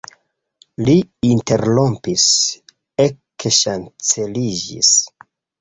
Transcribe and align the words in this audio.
Li 0.87 0.95
interrompis, 1.27 2.25
ekŝanceliĝis. 3.07 4.93